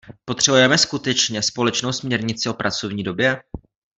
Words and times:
Potřebujeme 0.25 0.77
skutečně 0.77 1.41
společnou 1.43 1.91
směrnici 1.91 2.49
o 2.49 2.53
pracovní 2.53 3.03
době? 3.03 3.41